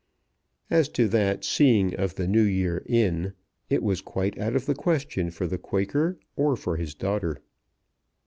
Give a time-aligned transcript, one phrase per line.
[0.71, 3.33] As to that seeing of the New Year in,
[3.69, 7.37] it was quite out of the question for the Quaker or for his daughter.